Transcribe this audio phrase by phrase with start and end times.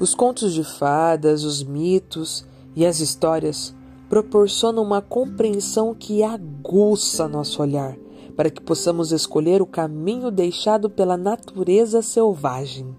[0.00, 3.74] Os contos de fadas, os mitos e as histórias
[4.08, 7.94] proporcionam uma compreensão que aguça nosso olhar,
[8.34, 12.96] para que possamos escolher o caminho deixado pela natureza selvagem.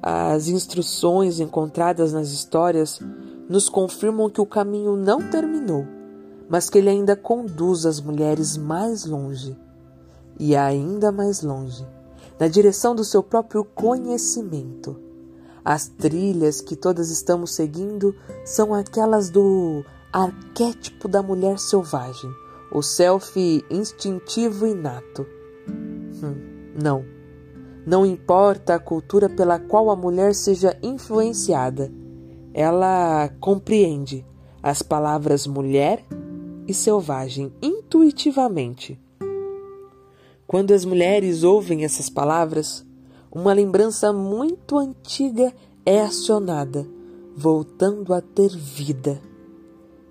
[0.00, 3.00] As instruções encontradas nas histórias
[3.48, 5.84] nos confirmam que o caminho não terminou,
[6.48, 9.56] mas que ele ainda conduz as mulheres mais longe
[10.38, 11.84] e ainda mais longe,
[12.38, 15.13] na direção do seu próprio conhecimento.
[15.64, 18.14] As trilhas que todas estamos seguindo
[18.44, 19.82] são aquelas do
[20.12, 22.30] arquétipo da mulher selvagem,
[22.70, 25.26] o self instintivo inato.
[25.66, 27.04] Hum, não.
[27.86, 31.90] Não importa a cultura pela qual a mulher seja influenciada,
[32.52, 34.24] ela compreende
[34.62, 36.04] as palavras mulher
[36.68, 39.00] e selvagem intuitivamente.
[40.46, 42.86] Quando as mulheres ouvem essas palavras,
[43.34, 45.52] uma lembrança muito antiga
[45.84, 46.86] é acionada,
[47.36, 49.20] voltando a ter vida.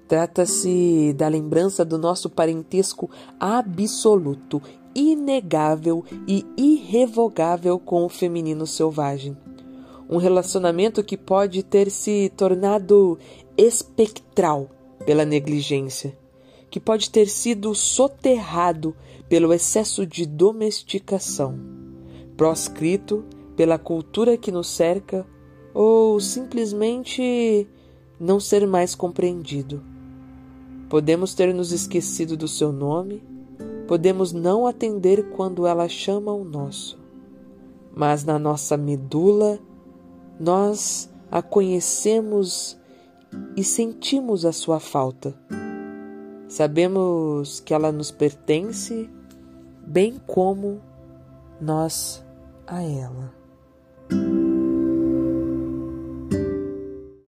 [0.09, 4.61] Trata-se da lembrança do nosso parentesco absoluto,
[4.94, 9.38] inegável e irrevogável com o feminino selvagem.
[10.09, 13.17] Um relacionamento que pode ter se tornado
[13.57, 14.69] espectral
[15.05, 16.16] pela negligência,
[16.69, 18.94] que pode ter sido soterrado
[19.29, 21.82] pelo excesso de domesticação,
[22.35, 23.23] proscrito
[23.55, 25.25] pela cultura que nos cerca
[25.73, 27.67] ou simplesmente
[28.19, 29.83] não ser mais compreendido.
[30.89, 33.23] Podemos ter nos esquecido do seu nome,
[33.87, 36.99] podemos não atender quando ela chama o nosso,
[37.95, 39.59] mas na nossa medula
[40.39, 42.77] nós a conhecemos
[43.57, 45.33] e sentimos a sua falta.
[46.47, 49.09] Sabemos que ela nos pertence,
[49.87, 50.79] bem como
[51.59, 52.22] nós
[52.67, 53.42] a ela.